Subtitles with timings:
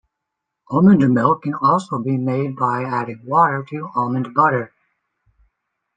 [0.71, 4.73] Almond milk can also be made by adding water to almond butter.